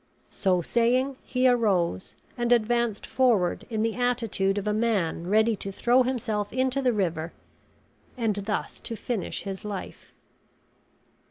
[0.31, 5.71] So saying, he arose and advanced forward in the attitude of a man ready to
[5.71, 7.33] throw himself into the river,
[8.17, 10.11] and thus to finish his life.